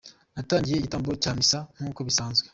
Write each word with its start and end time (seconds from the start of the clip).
Natangiye 0.35 0.77
igitambo 0.77 1.09
cya 1.23 1.31
misa 1.39 1.59
nk’uko 1.81 1.99
bisanzwe. 2.07 2.47